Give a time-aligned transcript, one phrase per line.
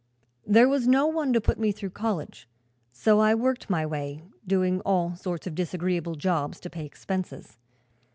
[0.47, 2.47] "There was no one to put me through college,
[2.91, 7.59] so I worked my way doing all sorts of disagreeable jobs to pay expenses.